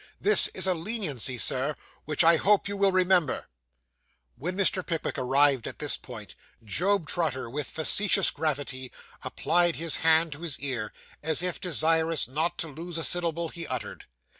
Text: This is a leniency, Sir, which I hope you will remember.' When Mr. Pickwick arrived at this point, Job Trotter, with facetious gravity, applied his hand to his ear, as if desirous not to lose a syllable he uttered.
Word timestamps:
This 0.19 0.47
is 0.55 0.65
a 0.65 0.73
leniency, 0.73 1.37
Sir, 1.37 1.75
which 2.05 2.23
I 2.23 2.37
hope 2.37 2.67
you 2.67 2.75
will 2.75 2.91
remember.' 2.91 3.47
When 4.35 4.57
Mr. 4.57 4.83
Pickwick 4.83 5.15
arrived 5.19 5.67
at 5.67 5.77
this 5.77 5.95
point, 5.95 6.33
Job 6.63 7.05
Trotter, 7.07 7.47
with 7.51 7.69
facetious 7.69 8.31
gravity, 8.31 8.91
applied 9.21 9.75
his 9.75 9.97
hand 9.97 10.31
to 10.31 10.41
his 10.41 10.59
ear, 10.59 10.91
as 11.21 11.43
if 11.43 11.61
desirous 11.61 12.27
not 12.27 12.57
to 12.57 12.67
lose 12.67 12.97
a 12.97 13.03
syllable 13.03 13.49
he 13.49 13.67
uttered. 13.67 14.05